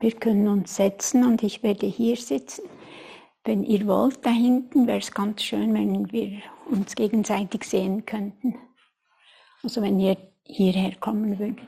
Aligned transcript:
Wir 0.00 0.12
können 0.12 0.48
uns 0.48 0.76
setzen 0.76 1.24
und 1.24 1.42
ich 1.42 1.62
werde 1.62 1.86
hier 1.86 2.16
sitzen. 2.16 2.64
Wenn 3.44 3.62
ihr 3.62 3.86
wollt, 3.86 4.24
da 4.24 4.30
hinten 4.30 4.86
wäre 4.86 4.98
es 4.98 5.12
ganz 5.12 5.42
schön, 5.42 5.74
wenn 5.74 6.10
wir 6.12 6.42
uns 6.66 6.94
gegenseitig 6.94 7.64
sehen 7.64 8.06
könnten. 8.06 8.56
Also 9.62 9.82
wenn 9.82 10.00
ihr 10.00 10.16
hierher 10.44 10.94
kommen 10.96 11.38
würdet. 11.38 11.58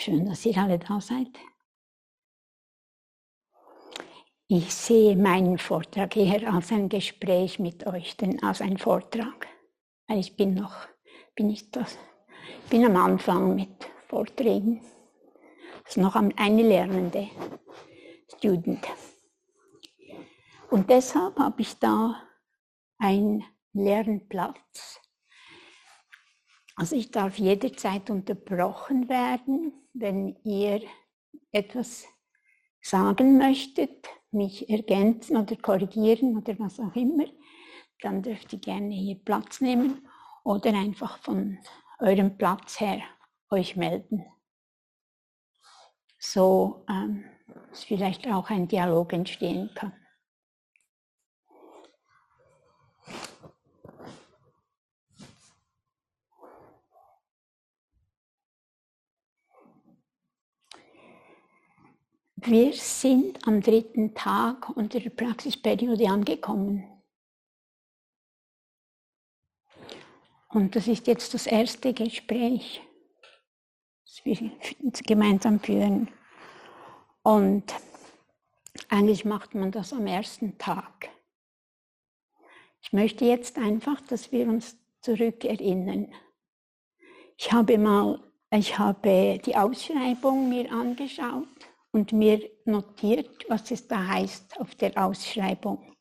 Schön, 0.00 0.26
dass 0.26 0.46
ihr 0.46 0.56
alle 0.56 0.78
da 0.78 1.00
seid. 1.00 1.36
Ich 4.46 4.72
sehe 4.72 5.16
meinen 5.16 5.58
Vortrag 5.58 6.16
eher 6.16 6.54
als 6.54 6.70
ein 6.70 6.88
Gespräch 6.88 7.58
mit 7.58 7.84
euch, 7.84 8.16
denn 8.16 8.40
als 8.44 8.60
ein 8.60 8.78
Vortrag. 8.78 9.48
Ich 10.06 10.36
bin 10.36 10.54
noch, 10.54 10.86
bin 11.34 11.50
ich 11.50 11.72
das, 11.72 11.98
bin 12.70 12.86
am 12.86 12.94
Anfang 12.94 13.56
mit 13.56 13.90
Vorträgen. 14.06 14.80
Das 15.82 15.96
ist 15.96 16.02
noch 16.02 16.14
eine 16.14 16.62
lernende 16.62 17.28
Student. 18.36 18.86
Und 20.70 20.88
deshalb 20.90 21.36
habe 21.40 21.60
ich 21.60 21.76
da 21.80 22.22
einen 22.98 23.42
Lernplatz. 23.72 25.00
Also 26.78 26.94
ich 26.94 27.10
darf 27.10 27.38
jederzeit 27.38 28.08
unterbrochen 28.08 29.08
werden, 29.08 29.72
wenn 29.94 30.36
ihr 30.44 30.80
etwas 31.50 32.06
sagen 32.80 33.36
möchtet, 33.36 34.08
mich 34.30 34.70
ergänzen 34.70 35.36
oder 35.36 35.56
korrigieren 35.56 36.36
oder 36.36 36.56
was 36.60 36.78
auch 36.78 36.94
immer, 36.94 37.24
dann 38.00 38.22
dürft 38.22 38.52
ihr 38.52 38.60
gerne 38.60 38.94
hier 38.94 39.16
Platz 39.16 39.60
nehmen 39.60 40.06
oder 40.44 40.72
einfach 40.72 41.18
von 41.18 41.58
eurem 41.98 42.38
Platz 42.38 42.78
her 42.78 43.02
euch 43.50 43.74
melden. 43.74 44.24
So 46.20 46.84
ähm, 46.88 47.24
dass 47.70 47.82
vielleicht 47.82 48.28
auch 48.28 48.50
ein 48.50 48.68
Dialog 48.68 49.12
entstehen 49.12 49.68
kann. 49.74 49.92
Wir 62.40 62.72
sind 62.72 63.48
am 63.48 63.60
dritten 63.60 64.14
Tag 64.14 64.68
unserer 64.76 65.10
Praxisperiode 65.10 66.08
angekommen. 66.08 66.84
Und 70.48 70.76
das 70.76 70.86
ist 70.86 71.08
jetzt 71.08 71.34
das 71.34 71.48
erste 71.48 71.92
Gespräch, 71.92 72.80
das 74.04 74.24
wir 74.24 74.52
gemeinsam 75.04 75.58
führen. 75.58 76.08
Und 77.24 77.74
eigentlich 78.88 79.24
macht 79.24 79.56
man 79.56 79.72
das 79.72 79.92
am 79.92 80.06
ersten 80.06 80.56
Tag. 80.58 81.10
Ich 82.82 82.92
möchte 82.92 83.24
jetzt 83.24 83.58
einfach, 83.58 84.00
dass 84.02 84.30
wir 84.30 84.46
uns 84.46 84.76
zurückerinnern. 85.00 86.14
Ich 87.36 87.50
habe 87.50 87.78
mal, 87.78 88.22
ich 88.52 88.78
habe 88.78 89.40
die 89.44 89.56
Ausschreibung 89.56 90.48
mir 90.48 90.70
angeschaut 90.70 91.48
und 91.92 92.12
mir 92.12 92.50
notiert, 92.64 93.44
was 93.48 93.70
es 93.70 93.86
da 93.86 94.06
heißt 94.06 94.60
auf 94.60 94.74
der 94.74 94.96
Ausschreibung. 94.96 95.94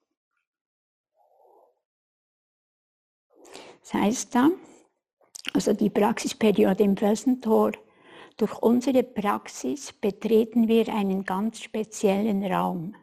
Das 3.81 3.93
heißt 3.93 4.35
da, 4.35 4.49
also 5.53 5.73
die 5.73 5.89
Praxisperiode 5.89 6.83
im 6.83 6.97
Felsentor, 6.97 7.71
durch 8.35 8.55
unsere 8.61 9.01
Praxis 9.03 9.93
betreten 9.93 10.67
wir 10.67 10.93
einen 10.93 11.23
ganz 11.23 11.61
speziellen 11.61 12.43
Raum. 12.43 12.95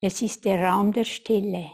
Es 0.00 0.22
ist 0.22 0.44
der 0.44 0.64
Raum 0.64 0.92
der 0.92 1.04
Stille. 1.04 1.70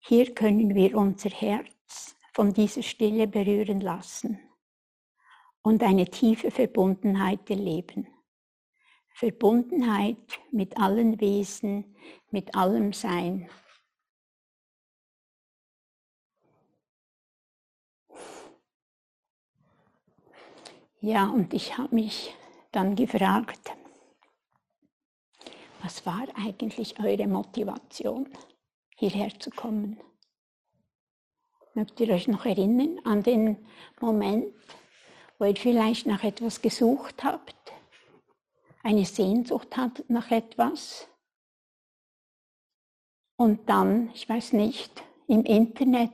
Hier 0.00 0.34
können 0.34 0.74
wir 0.74 0.96
unser 0.96 1.30
Herz 1.30 2.16
von 2.32 2.52
dieser 2.52 2.82
Stille 2.82 3.28
berühren 3.28 3.80
lassen 3.80 4.40
und 5.62 5.82
eine 5.82 6.06
tiefe 6.06 6.50
Verbundenheit 6.50 7.48
erleben. 7.50 8.08
Verbundenheit 9.12 10.40
mit 10.50 10.78
allen 10.78 11.20
Wesen, 11.20 11.96
mit 12.30 12.54
allem 12.54 12.92
Sein. 12.92 13.48
Ja, 21.02 21.28
und 21.28 21.54
ich 21.54 21.78
habe 21.78 21.94
mich 21.94 22.34
dann 22.72 22.94
gefragt, 22.94 23.72
was 25.82 26.04
war 26.04 26.26
eigentlich 26.34 27.00
eure 27.00 27.26
Motivation, 27.26 28.28
hierher 28.96 29.30
zu 29.38 29.50
kommen? 29.50 29.98
Mögt 31.72 32.00
ihr 32.00 32.10
euch 32.10 32.28
noch 32.28 32.44
erinnern 32.44 32.98
an 33.04 33.22
den 33.22 33.66
Moment, 34.00 34.52
wo 35.38 35.46
ihr 35.46 35.56
vielleicht 35.56 36.06
nach 36.06 36.22
etwas 36.22 36.60
gesucht 36.60 37.24
habt? 37.24 37.59
Eine 38.82 39.04
Sehnsucht 39.04 39.76
hat 39.76 40.04
nach 40.08 40.30
etwas 40.30 41.08
und 43.36 43.68
dann, 43.68 44.10
ich 44.14 44.28
weiß 44.28 44.52
nicht, 44.52 45.02
im 45.26 45.44
Internet 45.44 46.10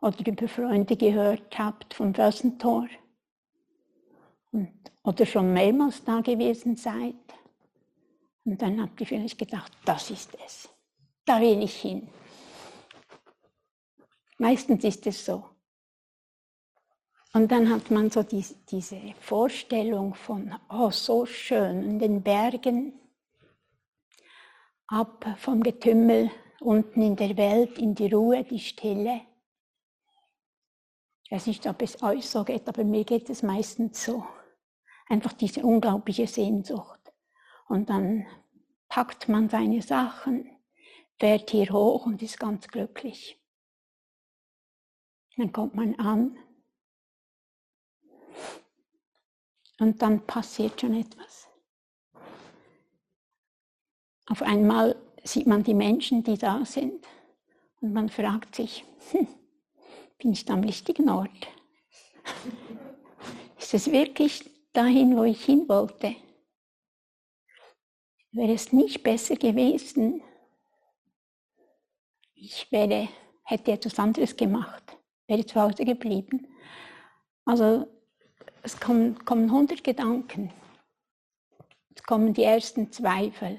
oder 0.00 0.26
über 0.26 0.48
Freunde 0.48 0.96
gehört 0.96 1.58
habt 1.58 1.94
vom 1.94 2.14
Felsentor 2.14 2.88
und, 4.52 4.72
oder 5.04 5.26
schon 5.26 5.52
mehrmals 5.52 6.02
da 6.04 6.20
gewesen 6.20 6.76
seid. 6.76 7.14
Und 8.44 8.60
dann 8.60 8.82
habt 8.82 9.00
ihr 9.00 9.06
vielleicht 9.06 9.38
gedacht, 9.38 9.72
das 9.84 10.10
ist 10.10 10.36
es. 10.44 10.68
Da 11.24 11.40
will 11.40 11.62
ich 11.62 11.76
hin. 11.76 12.08
Meistens 14.38 14.82
ist 14.84 15.06
es 15.06 15.24
so. 15.24 15.44
Und 17.32 17.52
dann 17.52 17.70
hat 17.70 17.90
man 17.90 18.10
so 18.10 18.22
die, 18.22 18.44
diese 18.70 19.00
Vorstellung 19.20 20.14
von, 20.14 20.54
oh, 20.68 20.90
so 20.90 21.26
schön 21.26 21.82
in 21.84 21.98
den 21.98 22.22
Bergen, 22.22 22.98
ab 24.88 25.36
vom 25.38 25.62
Getümmel, 25.62 26.30
unten 26.58 27.02
in 27.02 27.14
der 27.14 27.36
Welt, 27.36 27.78
in 27.78 27.94
die 27.94 28.12
Ruhe, 28.12 28.42
die 28.42 28.58
Stille. 28.58 29.20
Ich 31.22 31.30
weiß 31.30 31.46
nicht, 31.46 31.66
ob 31.68 31.80
es 31.82 32.02
euch 32.02 32.28
so 32.28 32.42
geht, 32.42 32.68
aber 32.68 32.82
mir 32.82 33.04
geht 33.04 33.30
es 33.30 33.44
meistens 33.44 34.04
so. 34.04 34.26
Einfach 35.08 35.32
diese 35.32 35.62
unglaubliche 35.62 36.26
Sehnsucht. 36.26 37.00
Und 37.68 37.88
dann 37.88 38.26
packt 38.88 39.28
man 39.28 39.48
seine 39.48 39.82
Sachen, 39.82 40.50
fährt 41.20 41.50
hier 41.50 41.70
hoch 41.70 42.06
und 42.06 42.20
ist 42.22 42.40
ganz 42.40 42.66
glücklich. 42.66 43.40
Dann 45.36 45.52
kommt 45.52 45.76
man 45.76 45.94
an 46.00 46.36
Und 49.80 50.02
dann 50.02 50.20
passiert 50.26 50.78
schon 50.78 50.94
etwas. 50.94 51.48
Auf 54.26 54.42
einmal 54.42 54.94
sieht 55.24 55.46
man 55.46 55.64
die 55.64 55.74
Menschen, 55.74 56.22
die 56.22 56.36
da 56.36 56.64
sind, 56.66 57.06
und 57.80 57.94
man 57.94 58.10
fragt 58.10 58.54
sich, 58.54 58.84
hm, 59.10 59.26
bin 60.18 60.32
ich 60.32 60.44
da 60.44 60.52
am 60.52 60.60
richtigen 60.60 61.08
Ort? 61.08 61.48
Ist 63.58 63.72
es 63.72 63.90
wirklich 63.90 64.50
dahin, 64.74 65.16
wo 65.16 65.24
ich 65.24 65.42
hin 65.42 65.66
wollte? 65.66 66.14
Wäre 68.32 68.52
es 68.52 68.74
nicht 68.74 69.02
besser 69.02 69.36
gewesen, 69.36 70.22
ich 72.34 72.70
wäre, 72.70 73.08
hätte 73.44 73.72
etwas 73.72 73.98
anderes 73.98 74.36
gemacht, 74.36 74.96
wäre 75.26 75.44
zu 75.46 75.58
Hause 75.60 75.86
geblieben. 75.86 76.46
Also 77.46 77.86
es 78.62 78.78
kommen, 78.78 79.24
kommen 79.24 79.44
100 79.44 79.82
Gedanken. 79.82 80.52
Es 81.94 82.02
kommen 82.02 82.34
die 82.34 82.44
ersten 82.44 82.92
Zweifel, 82.92 83.58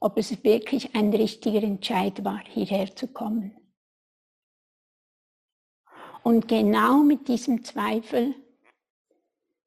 ob 0.00 0.18
es 0.18 0.42
wirklich 0.44 0.94
ein 0.94 1.12
richtiger 1.12 1.62
Entscheid 1.62 2.24
war, 2.24 2.42
hierher 2.44 2.94
zu 2.94 3.08
kommen. 3.08 3.56
Und 6.22 6.48
genau 6.48 6.98
mit 6.98 7.28
diesem 7.28 7.64
Zweifel, 7.64 8.34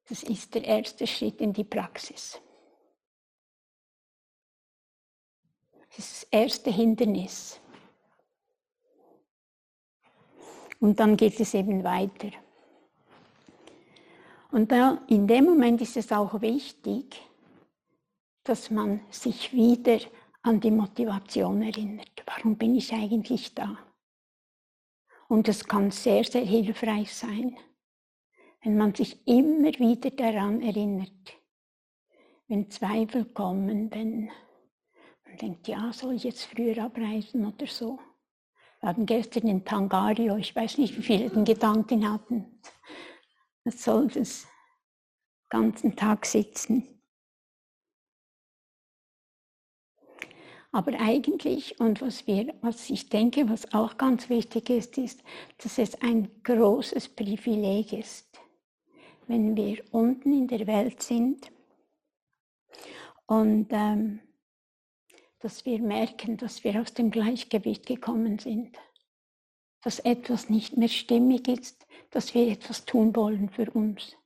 das 0.08 0.22
ist 0.22 0.54
der 0.54 0.64
erste 0.64 1.06
Schritt 1.06 1.40
in 1.40 1.52
die 1.52 1.64
Praxis. 1.64 2.40
Das 5.88 5.98
ist 5.98 6.22
das 6.22 6.28
erste 6.30 6.70
Hindernis. 6.70 7.60
Und 10.80 10.98
dann 10.98 11.16
geht 11.16 11.38
es 11.38 11.54
eben 11.54 11.84
weiter. 11.84 12.30
Und 14.52 14.70
da, 14.70 15.02
in 15.08 15.26
dem 15.26 15.46
Moment 15.46 15.80
ist 15.80 15.96
es 15.96 16.12
auch 16.12 16.42
wichtig, 16.42 17.20
dass 18.44 18.70
man 18.70 19.00
sich 19.10 19.52
wieder 19.54 19.98
an 20.42 20.60
die 20.60 20.70
Motivation 20.70 21.62
erinnert. 21.62 22.22
Warum 22.26 22.56
bin 22.56 22.74
ich 22.76 22.92
eigentlich 22.92 23.54
da? 23.54 23.78
Und 25.28 25.48
es 25.48 25.64
kann 25.64 25.90
sehr, 25.90 26.24
sehr 26.24 26.44
hilfreich 26.44 27.14
sein, 27.14 27.56
wenn 28.62 28.76
man 28.76 28.94
sich 28.94 29.26
immer 29.26 29.72
wieder 29.78 30.10
daran 30.10 30.60
erinnert, 30.60 31.32
wenn 32.46 32.70
Zweifel 32.70 33.24
kommen, 33.24 33.90
wenn 33.90 34.30
man 35.24 35.36
denkt, 35.40 35.66
ja, 35.66 35.94
soll 35.94 36.16
ich 36.16 36.24
jetzt 36.24 36.44
früher 36.44 36.84
abreisen 36.84 37.46
oder 37.46 37.66
so. 37.66 37.98
Wir 38.80 38.90
hatten 38.90 39.06
gestern 39.06 39.48
in 39.48 39.64
Tangario, 39.64 40.36
ich 40.36 40.54
weiß 40.54 40.76
nicht, 40.76 40.94
wie 40.98 41.02
viele 41.02 41.30
den 41.30 41.46
Gedanken 41.46 42.12
hatten, 42.12 42.60
es 43.64 43.84
soll 43.84 44.08
das 44.08 44.46
ganzen 45.48 45.94
Tag 45.96 46.26
sitzen. 46.26 46.92
Aber 50.74 50.98
eigentlich, 50.98 51.78
und 51.80 52.00
was, 52.00 52.26
wir, 52.26 52.54
was 52.62 52.88
ich 52.88 53.10
denke, 53.10 53.48
was 53.50 53.74
auch 53.74 53.98
ganz 53.98 54.30
wichtig 54.30 54.70
ist, 54.70 54.96
ist, 54.96 55.22
dass 55.58 55.76
es 55.76 56.00
ein 56.00 56.30
großes 56.42 57.10
Privileg 57.10 57.92
ist, 57.92 58.40
wenn 59.26 59.54
wir 59.54 59.84
unten 59.90 60.32
in 60.32 60.48
der 60.48 60.66
Welt 60.66 61.02
sind 61.02 61.52
und 63.26 63.68
ähm, 63.70 64.20
dass 65.40 65.66
wir 65.66 65.78
merken, 65.80 66.38
dass 66.38 66.64
wir 66.64 66.80
aus 66.80 66.94
dem 66.94 67.10
Gleichgewicht 67.10 67.84
gekommen 67.84 68.38
sind, 68.38 68.78
dass 69.82 69.98
etwas 69.98 70.48
nicht 70.48 70.76
mehr 70.76 70.88
stimmig 70.88 71.48
ist, 71.48 71.86
dass 72.10 72.34
wir 72.34 72.48
etwas 72.48 72.84
tun 72.84 73.14
wollen 73.14 73.50
für 73.50 73.70
uns. 73.70 74.16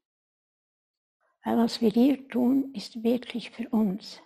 Weil 1.44 1.58
was 1.58 1.80
wir 1.80 1.90
hier 1.90 2.28
tun, 2.28 2.72
ist 2.74 3.02
wirklich 3.02 3.50
für 3.50 3.68
uns. 3.70 4.20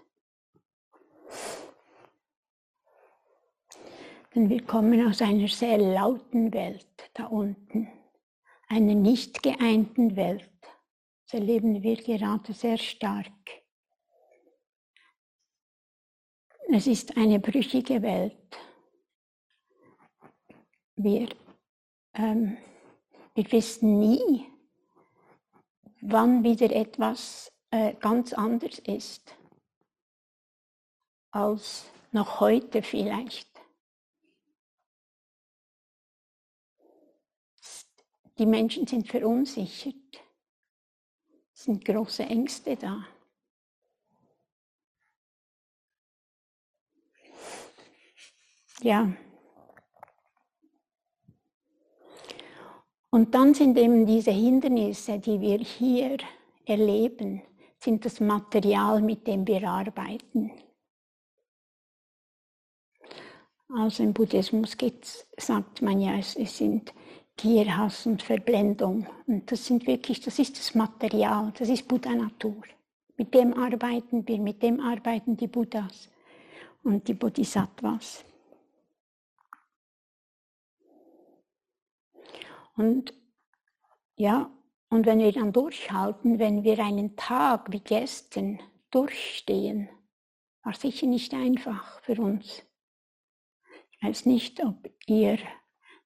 Denn 4.35 4.49
wir 4.49 4.65
kommen 4.65 5.07
aus 5.09 5.23
einer 5.23 5.49
sehr 5.49 5.79
lauten 5.79 6.53
Welt 6.53 6.87
da 7.15 7.27
unten, 7.27 7.89
einer 8.69 8.95
nicht 8.95 9.43
geeinten 9.43 10.17
Welt. 10.17 10.49
Das 11.27 11.41
erleben 11.41 11.83
wir 11.83 11.97
gerade 11.97 12.53
sehr 12.53 12.79
stark. 12.79 13.27
Es 16.73 16.87
ist 16.87 17.17
eine 17.17 17.41
brüchige 17.41 18.01
Welt. 18.03 18.37
Wir, 21.03 21.31
ähm, 22.13 22.59
wir 23.35 23.51
wissen 23.53 24.01
nie, 24.01 24.53
wann 26.03 26.45
wieder 26.45 26.71
etwas 26.71 27.51
äh, 27.71 27.95
ganz 27.95 28.35
anders 28.35 28.81
ist 28.81 29.35
als 31.31 31.91
noch 32.13 32.41
heute 32.41 32.83
vielleicht. 32.83 33.49
Die 38.37 38.45
Menschen 38.45 38.87
sind 38.87 39.09
verunsichert. 39.09 39.95
Es 41.55 41.65
sind 41.65 41.83
große 41.83 42.25
Ängste 42.25 42.77
da. 42.77 43.07
Ja. 48.83 49.11
Und 53.11 53.35
dann 53.35 53.55
sind 53.55 53.77
eben 53.77 54.07
diese 54.07 54.31
Hindernisse, 54.31 55.19
die 55.19 55.41
wir 55.41 55.59
hier 55.59 56.19
erleben, 56.65 57.43
sind 57.79 58.05
das 58.05 58.21
Material, 58.21 59.03
mit 59.03 59.27
dem 59.27 59.47
wir 59.47 59.69
arbeiten. 59.69 60.53
Also 63.69 64.03
im 64.03 64.13
Buddhismus 64.13 64.77
sagt 65.37 65.83
man 65.83 66.01
ja, 66.01 66.19
es 66.19 66.35
sind 66.35 66.93
Gierhass 67.37 68.07
und 68.07 68.23
Verblendung. 68.23 69.07
Und 69.27 69.51
das 69.51 69.65
sind 69.65 69.87
wirklich, 69.87 70.21
das 70.21 70.39
ist 70.39 70.59
das 70.59 70.75
Material, 70.75 71.53
das 71.59 71.69
ist 71.69 71.89
Buddha-Natur. 71.89 72.63
Mit 73.17 73.35
dem 73.35 73.55
arbeiten 73.55 74.27
wir, 74.27 74.39
mit 74.39 74.63
dem 74.63 74.81
arbeiten 74.81 75.37
die 75.37 75.47
Buddhas 75.47 76.11
und 76.83 77.07
die 77.09 77.15
Bodhisattvas. 77.15 78.25
Und 82.81 83.13
ja, 84.17 84.51
und 84.89 85.05
wenn 85.05 85.19
wir 85.19 85.33
dann 85.33 85.53
durchhalten, 85.53 86.39
wenn 86.39 86.65
wir 86.65 86.79
einen 86.79 87.15
Tag 87.15 87.71
wie 87.71 87.81
gestern 87.81 88.59
durchstehen, 88.91 89.91
war 90.63 90.73
sicher 90.73 91.07
nicht 91.07 91.35
einfach 91.35 92.01
für 92.01 92.19
uns. 92.19 92.63
Ich 93.91 94.03
weiß 94.03 94.25
nicht, 94.25 94.65
ob 94.65 94.89
ihr 95.07 95.37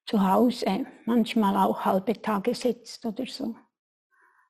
zu 0.05 0.27
Hause 0.27 0.85
manchmal 1.05 1.57
auch 1.57 1.85
halbe 1.85 2.21
Tage 2.21 2.57
sitzt 2.57 3.07
oder 3.07 3.27
so. 3.27 3.55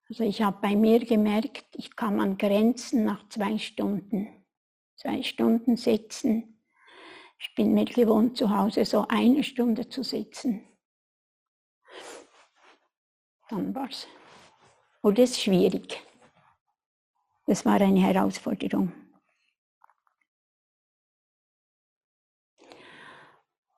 Also 0.09 0.25
ich 0.25 0.41
habe 0.41 0.63
bei 0.63 0.77
mir 0.77 1.01
gemerkt, 1.05 1.67
ich 1.75 1.95
kam 1.95 2.21
an 2.21 2.39
Grenzen 2.39 3.05
nach 3.05 3.29
zwei 3.29 3.59
Stunden. 3.59 4.47
Zwei 4.97 5.23
Stunden 5.23 5.77
sitzen. 5.77 6.63
Ich 7.39 7.55
bin 7.55 7.75
mir 7.75 7.85
gewohnt, 7.85 8.39
zu 8.39 8.49
Hause 8.49 8.87
so 8.87 9.07
eine 9.09 9.45
Stunde 9.45 9.91
zu 9.91 10.03
sitzen. 10.03 10.67
War 13.55 13.89
es. 13.89 14.09
Und 15.01 15.19
das 15.19 15.31
ist 15.31 15.43
schwierig. 15.43 16.03
Das 17.47 17.65
war 17.65 17.81
eine 17.81 18.01
Herausforderung. 18.01 18.93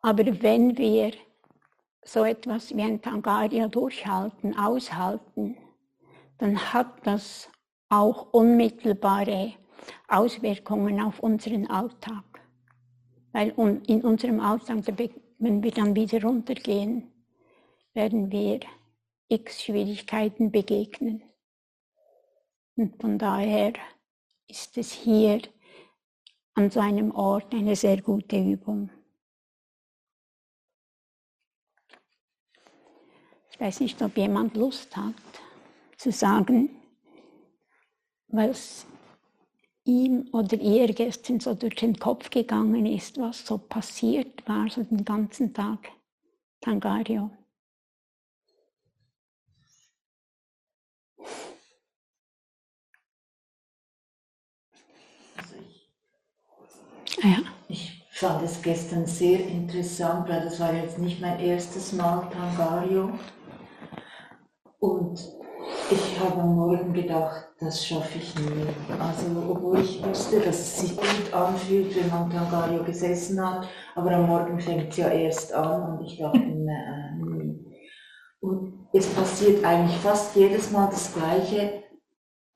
Aber 0.00 0.24
wenn 0.40 0.78
wir 0.78 1.12
so 2.04 2.24
etwas 2.24 2.74
wie 2.74 2.82
ein 2.82 3.02
Tangaria 3.02 3.66
durchhalten, 3.66 4.56
aushalten, 4.56 5.56
dann 6.38 6.72
hat 6.72 7.04
das 7.04 7.50
auch 7.88 8.32
unmittelbare 8.32 9.54
Auswirkungen 10.08 11.00
auf 11.00 11.20
unseren 11.20 11.66
Alltag. 11.66 12.24
Weil 13.32 13.48
in 13.86 14.02
unserem 14.02 14.40
Alltag, 14.40 14.84
wenn 15.38 15.62
wir 15.62 15.72
dann 15.72 15.94
wieder 15.96 16.22
runtergehen, 16.22 17.10
werden 17.92 18.30
wir 18.30 18.60
x 19.28 19.62
Schwierigkeiten 19.64 20.50
begegnen. 20.50 21.22
Und 22.76 23.00
von 23.00 23.18
daher 23.18 23.72
ist 24.48 24.76
es 24.78 24.92
hier 24.92 25.42
an 26.54 26.70
so 26.70 26.80
einem 26.80 27.10
Ort 27.10 27.52
eine 27.54 27.76
sehr 27.76 28.00
gute 28.00 28.36
Übung. 28.36 28.90
Ich 33.50 33.60
weiß 33.60 33.80
nicht, 33.80 34.00
ob 34.02 34.16
jemand 34.16 34.54
Lust 34.54 34.96
hat 34.96 35.14
zu 35.96 36.12
sagen, 36.12 36.68
was 38.28 38.86
ihm 39.84 40.28
oder 40.32 40.58
ihr 40.58 40.92
gestern 40.92 41.40
so 41.40 41.54
durch 41.54 41.76
den 41.76 41.98
Kopf 41.98 42.28
gegangen 42.28 42.84
ist, 42.84 43.18
was 43.18 43.46
so 43.46 43.56
passiert 43.56 44.46
war, 44.46 44.68
so 44.68 44.82
den 44.82 45.04
ganzen 45.04 45.54
Tag. 45.54 45.90
Tangario. 46.60 47.30
Ja. 57.22 57.38
Ich 57.68 58.02
fand 58.10 58.42
es 58.42 58.62
gestern 58.62 59.06
sehr 59.06 59.40
interessant, 59.46 60.28
weil 60.28 60.42
das 60.42 60.60
war 60.60 60.72
jetzt 60.74 60.98
nicht 60.98 61.20
mein 61.20 61.40
erstes 61.40 61.92
Mal 61.92 62.28
Tangario. 62.30 63.10
Und 64.78 65.18
ich 65.90 66.20
habe 66.20 66.40
am 66.40 66.54
Morgen 66.54 66.92
gedacht, 66.92 67.48
das 67.58 67.84
schaffe 67.84 68.18
ich 68.18 68.34
nie. 68.36 68.66
Also, 68.98 69.26
obwohl 69.50 69.80
ich 69.80 70.04
wusste, 70.04 70.40
dass 70.40 70.60
es 70.60 70.80
sich 70.80 70.96
gut 70.96 71.32
anfühlt, 71.32 71.96
wenn 71.96 72.10
man 72.10 72.30
Tangario 72.30 72.84
gesessen 72.84 73.44
hat, 73.44 73.68
aber 73.94 74.10
am 74.12 74.26
Morgen 74.26 74.60
fängt 74.60 74.90
es 74.90 74.96
ja 74.96 75.08
erst 75.08 75.52
an 75.52 75.98
und 75.98 76.06
ich 76.06 76.18
dachte, 76.18 76.38
nie. 76.38 77.64
Und 78.40 78.88
es 78.92 79.06
passiert 79.08 79.64
eigentlich 79.64 79.96
fast 79.98 80.36
jedes 80.36 80.70
Mal 80.70 80.88
das 80.90 81.12
Gleiche, 81.14 81.82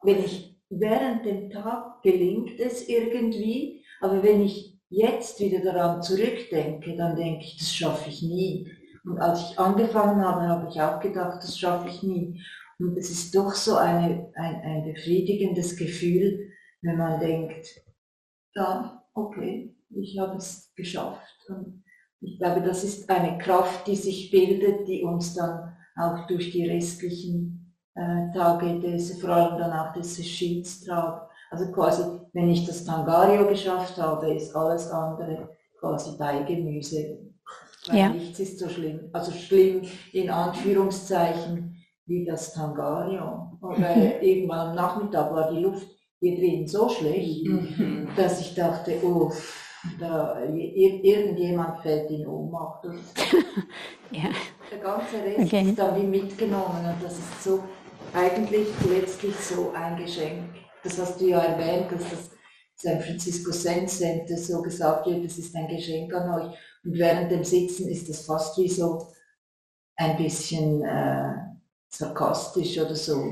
wenn 0.02 0.18
ich 0.24 0.56
während 0.68 1.24
dem 1.26 1.50
Tag 1.50 2.02
gelingt 2.02 2.58
es 2.60 2.88
irgendwie, 2.88 3.79
aber 4.00 4.22
wenn 4.22 4.42
ich 4.42 4.78
jetzt 4.88 5.40
wieder 5.40 5.60
daran 5.60 6.02
zurückdenke, 6.02 6.96
dann 6.96 7.16
denke 7.16 7.44
ich, 7.44 7.58
das 7.58 7.72
schaffe 7.72 8.10
ich 8.10 8.22
nie. 8.22 8.70
Und 9.04 9.18
als 9.18 9.50
ich 9.50 9.58
angefangen 9.58 10.22
habe, 10.24 10.48
habe 10.48 10.68
ich 10.68 10.80
auch 10.80 11.00
gedacht, 11.00 11.42
das 11.42 11.58
schaffe 11.58 11.88
ich 11.88 12.02
nie. 12.02 12.42
Und 12.78 12.96
es 12.96 13.10
ist 13.10 13.34
doch 13.34 13.54
so 13.54 13.76
eine, 13.76 14.32
ein, 14.34 14.62
ein 14.62 14.84
befriedigendes 14.84 15.76
Gefühl, 15.76 16.50
wenn 16.82 16.96
man 16.96 17.20
denkt, 17.20 17.66
ja, 18.54 19.04
okay, 19.14 19.76
ich 19.90 20.18
habe 20.18 20.36
es 20.36 20.72
geschafft. 20.74 21.36
Und 21.48 21.84
ich 22.20 22.38
glaube, 22.38 22.62
das 22.62 22.84
ist 22.84 23.08
eine 23.10 23.38
Kraft, 23.38 23.86
die 23.86 23.96
sich 23.96 24.30
bildet, 24.30 24.88
die 24.88 25.02
uns 25.02 25.34
dann 25.34 25.76
auch 25.96 26.26
durch 26.26 26.50
die 26.50 26.68
restlichen 26.68 27.74
äh, 27.94 28.32
Tage 28.32 28.80
des, 28.80 29.20
vor 29.20 29.30
allem 29.30 29.58
dann 29.58 29.72
auch 29.72 29.92
des 29.92 30.24
Schieds. 30.24 30.86
Also 31.50 31.72
quasi, 31.72 32.19
wenn 32.32 32.48
ich 32.48 32.66
das 32.66 32.84
Tangario 32.84 33.46
geschafft 33.46 33.96
habe, 33.96 34.34
ist 34.34 34.54
alles 34.54 34.90
andere 34.90 35.50
quasi 35.78 36.16
Beigemüse. 36.16 37.18
Weil 37.86 37.98
ja. 37.98 38.08
nichts 38.10 38.38
ist 38.40 38.58
so 38.58 38.68
schlimm. 38.68 39.08
Also 39.12 39.32
schlimm 39.32 39.82
in 40.12 40.30
Anführungszeichen 40.30 41.76
wie 42.06 42.24
das 42.24 42.52
Tangario. 42.52 43.58
Weil 43.60 43.96
mhm. 43.96 44.22
irgendwann 44.22 44.68
am 44.68 44.74
Nachmittag 44.74 45.32
war 45.32 45.50
die 45.50 45.60
Luft 45.60 45.88
hier 46.20 46.36
drin 46.36 46.66
so 46.66 46.88
schlecht, 46.88 47.46
mhm. 47.46 48.08
dass 48.16 48.40
ich 48.40 48.54
dachte, 48.54 48.94
oh, 49.02 49.32
da, 49.98 50.42
irgendjemand 50.44 51.80
fällt 51.80 52.10
in 52.10 52.26
Ohnmacht. 52.26 52.84
ja. 54.10 54.28
Der 54.70 54.78
ganze 54.78 55.16
Rest 55.24 55.40
okay. 55.40 55.62
ist 55.62 55.78
da 55.78 55.96
wie 55.96 56.06
mitgenommen 56.06 56.84
und 56.84 57.02
das 57.02 57.14
ist 57.18 57.42
so 57.42 57.64
eigentlich 58.14 58.68
letztlich 58.88 59.34
so 59.36 59.72
ein 59.74 59.96
Geschenk. 59.96 60.44
Das 60.82 60.98
hast 60.98 61.20
du 61.20 61.28
ja 61.28 61.40
erwähnt, 61.40 61.92
dass 61.92 62.10
das 62.10 62.30
San 62.74 63.00
Francisco 63.00 63.50
Zen 63.50 63.86
Center 63.86 64.36
so 64.36 64.62
gesagt 64.62 65.06
wird, 65.06 65.24
das 65.24 65.36
ist 65.36 65.54
ein 65.54 65.68
Geschenk 65.68 66.12
an 66.14 66.40
euch. 66.40 66.54
Und 66.82 66.94
während 66.94 67.30
dem 67.30 67.44
Sitzen 67.44 67.88
ist 67.88 68.08
das 68.08 68.24
fast 68.24 68.56
wie 68.58 68.68
so 68.68 69.08
ein 69.96 70.16
bisschen 70.16 70.82
äh, 70.82 71.34
sarkastisch 71.90 72.78
oder 72.78 72.94
so. 72.94 73.22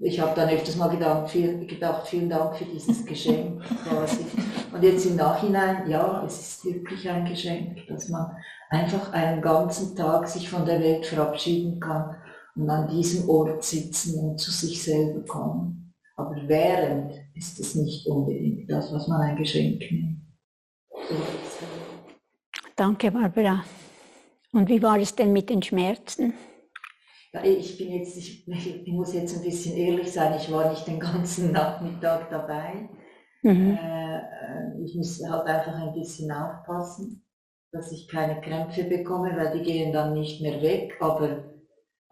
Ich 0.00 0.20
habe 0.20 0.34
dann 0.34 0.50
öfters 0.50 0.76
mal 0.76 0.88
gedacht, 0.88 1.30
viel, 1.30 1.66
gedacht, 1.66 2.06
vielen 2.08 2.28
Dank 2.28 2.56
für 2.56 2.66
dieses 2.66 3.06
Geschenk 3.06 3.62
quasi. 3.88 4.26
Und 4.72 4.82
jetzt 4.82 5.06
im 5.06 5.16
Nachhinein, 5.16 5.88
ja, 5.88 6.22
es 6.26 6.40
ist 6.40 6.64
wirklich 6.64 7.08
ein 7.08 7.24
Geschenk, 7.24 7.86
dass 7.86 8.08
man 8.08 8.36
einfach 8.68 9.12
einen 9.12 9.40
ganzen 9.40 9.96
Tag 9.96 10.28
sich 10.28 10.50
von 10.50 10.66
der 10.66 10.80
Welt 10.80 11.06
verabschieden 11.06 11.80
kann 11.80 12.16
und 12.54 12.68
an 12.68 12.88
diesem 12.88 13.28
Ort 13.30 13.64
sitzen 13.64 14.18
und 14.18 14.40
zu 14.40 14.50
sich 14.50 14.82
selber 14.82 15.24
kommen. 15.24 15.81
Aber 16.22 16.48
während 16.48 17.12
ist 17.34 17.58
es 17.58 17.74
nicht 17.74 18.06
unbedingt 18.06 18.70
das, 18.70 18.92
was 18.92 19.08
man 19.08 19.20
ein 19.22 19.36
Geschenk 19.36 19.80
nennt. 19.90 20.20
Danke, 22.76 23.10
Barbara. 23.10 23.64
Und 24.52 24.68
wie 24.68 24.82
war 24.82 24.98
es 24.98 25.14
denn 25.14 25.32
mit 25.32 25.50
den 25.50 25.62
Schmerzen? 25.62 26.34
Ja, 27.32 27.42
ich 27.44 27.78
bin 27.78 27.92
jetzt, 27.92 28.16
ich, 28.16 28.46
ich, 28.46 28.92
muss 28.92 29.14
jetzt 29.14 29.36
ein 29.36 29.42
bisschen 29.42 29.76
ehrlich 29.76 30.12
sein, 30.12 30.34
ich 30.36 30.52
war 30.52 30.70
nicht 30.70 30.86
den 30.86 31.00
ganzen 31.00 31.52
Nachmittag 31.52 32.28
dabei. 32.30 32.88
Mhm. 33.42 33.78
Äh, 33.80 34.82
ich 34.84 34.94
muss 34.94 35.22
halt 35.26 35.46
einfach 35.46 35.74
ein 35.74 35.94
bisschen 35.94 36.30
aufpassen, 36.30 37.24
dass 37.72 37.90
ich 37.90 38.06
keine 38.08 38.40
Krämpfe 38.40 38.84
bekomme, 38.84 39.34
weil 39.36 39.58
die 39.58 39.64
gehen 39.64 39.92
dann 39.92 40.12
nicht 40.12 40.42
mehr 40.42 40.60
weg. 40.60 40.96
Aber 41.00 41.51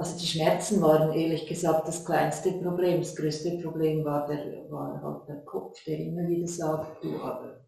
also 0.01 0.19
die 0.19 0.27
Schmerzen 0.27 0.81
waren 0.81 1.13
ehrlich 1.13 1.47
gesagt 1.47 1.87
das 1.87 2.07
kleinste 2.07 2.53
Problem. 2.53 3.01
Das 3.01 3.15
größte 3.15 3.59
Problem 3.59 4.03
war, 4.03 4.27
der, 4.27 4.71
war 4.71 4.99
halt 5.03 5.29
der 5.29 5.45
Kopf, 5.45 5.85
der 5.85 5.99
immer 5.99 6.27
wieder 6.27 6.49
sagt, 6.49 7.05
du 7.05 7.21
aber 7.21 7.67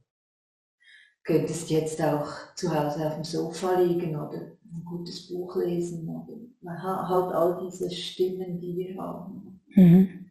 könntest 1.24 1.68
jetzt 1.68 2.00
auch 2.00 2.26
zu 2.56 2.74
Hause 2.74 3.06
auf 3.06 3.16
dem 3.16 3.24
Sofa 3.24 3.78
liegen 3.78 4.16
oder 4.16 4.56
ein 4.64 4.84
gutes 4.88 5.28
Buch 5.28 5.56
lesen 5.56 6.08
oder 6.08 6.82
halt 6.82 7.34
all 7.34 7.68
diese 7.68 7.90
Stimmen, 7.90 8.58
die 8.58 8.76
wir 8.76 9.02
haben. 9.02 9.60
Mhm. 9.66 10.30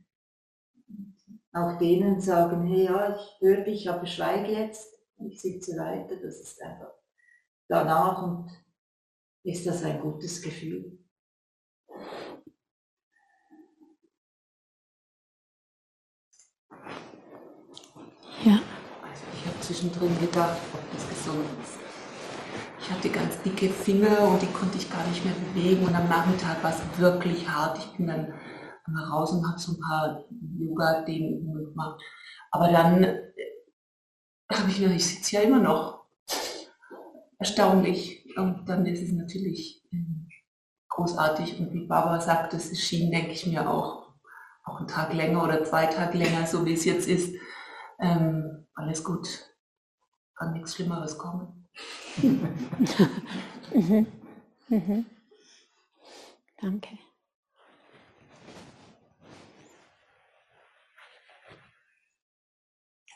Auch 1.53 1.77
denen 1.77 2.19
sagen, 2.19 2.65
hey, 2.65 2.85
ja, 2.85 3.15
ich 3.15 3.37
höre 3.41 3.63
dich, 3.63 3.87
aber 3.87 4.07
schweige 4.07 4.53
jetzt, 4.53 4.91
ich 5.19 5.39
sitze 5.39 5.77
weiter, 5.77 6.15
das 6.15 6.41
ist 6.41 6.59
einfach 6.63 6.93
danach 7.67 8.23
und 8.23 8.49
ist 9.43 9.67
das 9.67 9.83
ein 9.83 10.01
gutes 10.01 10.41
Gefühl. 10.41 10.97
Ja. 18.43 18.59
Also 19.03 19.23
ich 19.35 19.45
habe 19.45 19.60
zwischendrin 19.71 20.19
gedacht, 20.19 20.57
ob 20.73 20.81
das 20.91 21.07
gesund 21.07 21.45
ist. 21.63 21.79
Ich 22.81 22.91
hatte 22.91 23.09
ganz 23.09 23.41
dicke 23.41 23.69
Finger 23.69 24.27
und 24.27 24.41
die 24.41 24.47
konnte 24.47 24.77
ich 24.77 24.91
gar 24.91 25.05
nicht 25.07 25.23
mehr 25.23 25.33
bewegen 25.33 25.85
und 25.85 25.95
am 25.95 26.09
Nachmittag 26.09 26.61
war 26.61 26.71
es 26.71 26.99
wirklich 26.99 27.47
hart. 27.47 27.77
Ich 27.77 27.95
bin 27.95 28.07
dann 28.07 28.33
mal 28.87 29.05
raus 29.05 29.31
und 29.31 29.47
habe 29.47 29.57
so 29.57 29.73
ein 29.73 29.79
paar 29.79 30.25
Yoga-Dehnübungen 30.59 31.69
gemacht. 31.69 32.01
Aber 32.49 32.69
dann 32.69 33.03
äh, 33.03 33.21
habe 34.51 34.69
ich 34.69 34.79
mir, 34.79 34.93
ich 34.93 35.05
sitze 35.05 35.37
ja 35.37 35.41
immer 35.43 35.59
noch. 35.59 36.03
Erstaunlich. 37.39 38.27
Und 38.35 38.67
dann 38.67 38.85
ist 38.85 39.01
es 39.01 39.13
natürlich 39.13 39.85
ähm, 39.93 40.27
großartig. 40.89 41.59
Und 41.59 41.71
wie 41.71 41.87
Barbara 41.87 42.19
sagt, 42.19 42.53
es 42.53 42.77
schien, 42.77 43.09
denke 43.09 43.31
ich 43.31 43.47
mir, 43.47 43.69
auch, 43.69 44.15
auch 44.65 44.79
einen 44.79 44.87
Tag 44.87 45.13
länger 45.13 45.43
oder 45.45 45.63
zwei 45.63 45.85
Tage 45.85 46.17
länger, 46.17 46.45
so 46.45 46.65
wie 46.65 46.73
es 46.73 46.83
jetzt 46.83 47.07
ist. 47.07 47.33
Ähm, 47.99 48.67
alles 48.75 49.03
gut. 49.03 49.50
Kann 50.41 50.53
nichts 50.53 50.73
Schlimmeres 50.73 51.15
kommen. 51.19 51.67
mhm. 53.75 54.07
Mhm. 54.69 55.05
Danke. 56.59 56.97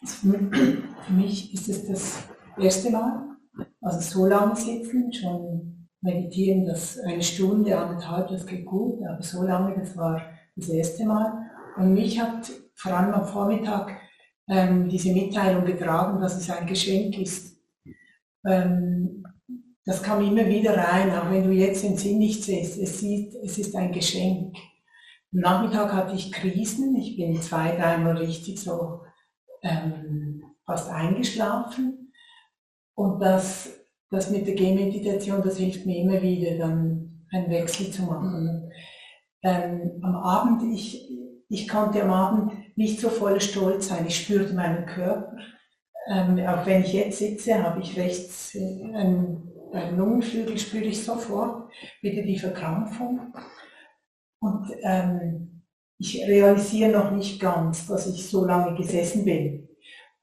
Für 0.03 1.13
mich 1.13 1.51
ist 1.51 1.67
es 1.67 1.88
das 1.88 2.24
erste 2.60 2.91
Mal, 2.91 3.38
also 3.82 4.01
so 4.01 4.27
lange 4.27 4.55
sitzen, 4.55 5.12
schon 5.12 5.88
meditieren, 6.01 6.67
das 6.67 7.00
eine 7.00 7.24
Stunde, 7.24 7.75
anderthalb, 7.75 8.27
das 8.27 8.46
geht 8.46 8.67
gut, 8.67 9.00
aber 9.03 9.24
so 9.24 9.41
lange, 9.41 9.74
das 9.79 9.98
war 9.98 10.22
das 10.55 10.70
erste 10.70 11.08
Mal. 11.08 11.50
Und 11.75 11.96
mich 11.96 12.20
hat 12.22 12.51
vor 12.75 12.94
allem 12.94 13.15
am 13.15 13.25
Vormittag 13.25 14.04
ähm, 14.47 14.89
diese 14.89 15.11
Mitteilung 15.11 15.65
getragen, 15.65 16.21
dass 16.21 16.37
es 16.37 16.49
ein 16.49 16.67
Geschenk 16.67 17.17
ist. 17.17 17.57
Ähm, 18.45 19.23
das 19.85 20.01
kam 20.01 20.25
immer 20.25 20.47
wieder 20.47 20.75
rein, 20.75 21.11
auch 21.11 21.29
wenn 21.29 21.43
du 21.43 21.51
jetzt 21.51 21.83
den 21.83 21.97
Sinn 21.97 22.17
nicht 22.17 22.43
siehst. 22.43 22.79
Es, 22.79 22.99
sieht, 22.99 23.35
es 23.43 23.57
ist 23.57 23.75
ein 23.75 23.91
Geschenk. 23.91 24.55
Am 25.33 25.39
Nachmittag 25.39 25.93
hatte 25.93 26.15
ich 26.15 26.31
Krisen. 26.31 26.95
Ich 26.95 27.17
bin 27.17 27.39
zwei, 27.41 27.75
dreimal 27.75 28.17
richtig 28.17 28.59
so 28.59 29.01
ähm, 29.61 30.43
fast 30.65 30.89
eingeschlafen. 30.89 32.11
Und 32.95 33.19
das, 33.19 33.69
das 34.09 34.31
mit 34.31 34.47
der 34.47 34.55
Gehmeditation, 34.55 35.43
das 35.43 35.57
hilft 35.57 35.85
mir 35.85 35.97
immer 35.97 36.21
wieder, 36.21 36.57
dann 36.57 37.27
einen 37.31 37.49
Wechsel 37.49 37.91
zu 37.91 38.03
machen. 38.03 38.71
Ähm, 39.43 39.99
am 40.01 40.15
Abend, 40.15 40.73
ich, 40.73 41.11
ich 41.49 41.67
konnte 41.67 42.01
am 42.01 42.11
Abend 42.11 42.64
nicht 42.75 43.00
so 43.00 43.10
voller 43.10 43.39
Stolz 43.39 43.88
sein. 43.88 44.05
Ich 44.08 44.22
spürte 44.22 44.53
meinen 44.53 44.86
Körper. 44.86 45.38
Ähm, 46.08 46.39
auch 46.48 46.65
wenn 46.65 46.84
ich 46.84 46.94
jetzt 46.94 47.20
sitze, 47.20 47.63
habe 47.63 47.82
ich 47.82 47.98
rechts 47.98 48.55
einen, 48.55 49.51
einen 49.74 49.98
Lungenflügel, 49.98 50.58
spüre 50.58 50.86
ich 50.86 51.03
sofort 51.03 51.72
wieder 52.01 52.22
die 52.22 52.38
Verkrampfung. 52.38 53.34
Und 54.39 54.67
ähm, 54.84 55.63
ich 55.98 56.22
realisiere 56.27 56.91
noch 56.91 57.12
nicht 57.12 57.39
ganz, 57.39 57.88
dass 57.88 58.08
ich 58.08 58.29
so 58.29 58.46
lange 58.46 58.75
gesessen 58.77 59.25
bin. 59.25 59.67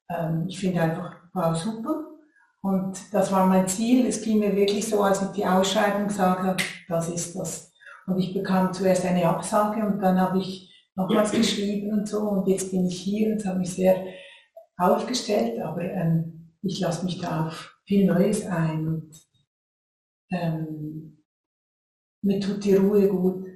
Ähm, 0.09 0.45
ich 0.49 0.61
finde 0.61 0.83
einfach, 0.83 1.17
wow, 1.33 1.57
super. 1.57 2.05
Und 2.61 3.13
das 3.13 3.33
war 3.33 3.47
mein 3.47 3.67
Ziel. 3.67 4.07
Es 4.07 4.23
ging 4.23 4.39
mir 4.39 4.55
wirklich 4.55 4.89
so, 4.89 5.03
als 5.03 5.23
ich 5.23 5.29
die 5.31 5.47
Ausschreibung 5.47 6.17
habe, 6.17 6.57
das 6.89 7.09
ist 7.09 7.35
das. 7.37 7.73
Und 8.07 8.19
ich 8.19 8.35
bekam 8.35 8.73
zuerst 8.73 9.05
eine 9.05 9.29
Absage 9.29 9.85
und 9.85 10.01
dann 10.01 10.21
habe 10.21 10.39
ich 10.39 10.72
nochmals 10.95 11.33
geschrieben 11.33 11.93
und 11.93 12.09
so. 12.09 12.21
Und 12.21 12.49
jetzt 12.49 12.71
bin 12.71 12.87
ich 12.87 13.01
hier 13.01 13.33
und 13.33 13.45
hat 13.45 13.59
mich 13.59 13.75
sehr 13.75 14.05
aufgestellt, 14.77 15.61
aber 15.61 15.83
ähm, 15.83 16.53
ich 16.63 16.81
lasse 16.81 17.05
mich 17.05 17.21
da 17.21 17.47
auf 17.47 17.77
viel 17.87 18.07
Neues 18.07 18.47
ein. 18.47 18.87
Und, 18.87 19.11
ähm, 20.31 21.25
mir 22.23 22.41
tut 22.41 22.65
die 22.65 22.75
Ruhe 22.75 23.09
gut. 23.09 23.47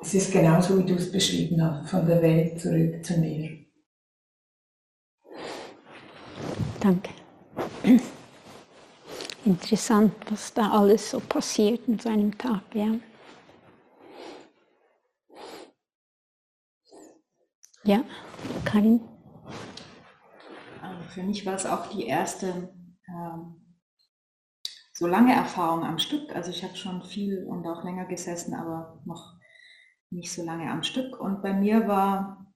Es 0.00 0.14
ist 0.14 0.32
genauso, 0.32 0.78
wie 0.78 0.86
du 0.86 0.94
es 0.94 1.10
beschrieben 1.10 1.62
hast, 1.62 1.90
von 1.90 2.06
der 2.06 2.22
Welt 2.22 2.60
zurück 2.60 3.04
zu 3.04 3.18
mir. 3.18 3.66
Danke. 6.80 7.10
Interessant, 9.44 10.12
was 10.30 10.52
da 10.54 10.70
alles 10.70 11.10
so 11.10 11.20
passiert 11.20 11.80
in 11.88 11.98
so 11.98 12.08
einem 12.08 12.36
Tag, 12.36 12.62
ja. 12.74 12.94
Ja, 17.84 18.04
Karin? 18.64 19.00
Also 20.82 21.02
für 21.10 21.22
mich 21.22 21.46
war 21.46 21.54
es 21.54 21.66
auch 21.66 21.86
die 21.86 22.06
erste 22.06 22.74
ähm, 23.08 23.58
so 24.92 25.06
lange 25.06 25.32
Erfahrung 25.32 25.84
am 25.84 25.98
Stück. 25.98 26.34
Also 26.34 26.50
ich 26.50 26.64
habe 26.64 26.76
schon 26.76 27.02
viel 27.02 27.44
und 27.44 27.66
auch 27.66 27.84
länger 27.84 28.06
gesessen, 28.06 28.54
aber 28.54 29.00
noch 29.04 29.34
nicht 30.10 30.32
so 30.32 30.44
lange 30.44 30.70
am 30.70 30.82
Stück. 30.82 31.20
Und 31.20 31.42
bei 31.42 31.52
mir 31.52 31.86
war 31.86 32.52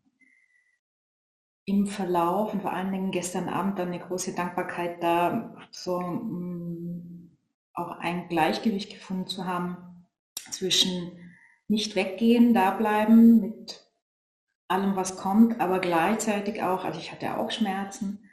im 1.64 1.86
Verlauf 1.86 2.52
und 2.52 2.62
vor 2.62 2.72
allen 2.72 2.90
Dingen 2.90 3.12
gestern 3.12 3.48
Abend 3.48 3.78
dann 3.78 3.88
eine 3.88 4.00
große 4.00 4.34
Dankbarkeit 4.34 5.02
da, 5.02 5.54
so 5.70 6.00
mh, 6.00 6.20
mm, 6.20 7.36
auch 7.74 7.92
ein 7.98 8.28
Gleichgewicht 8.28 8.90
gefunden 8.90 9.28
zu 9.28 9.46
haben 9.46 10.06
zwischen 10.50 11.12
nicht 11.68 11.94
weggehen, 11.94 12.52
da 12.52 12.72
bleiben 12.72 13.40
mit 13.40 13.86
allem, 14.72 14.96
was 14.96 15.16
kommt, 15.16 15.60
aber 15.60 15.78
gleichzeitig 15.78 16.62
auch, 16.62 16.84
also 16.84 16.98
ich 16.98 17.12
hatte 17.12 17.36
auch 17.36 17.50
Schmerzen, 17.50 18.28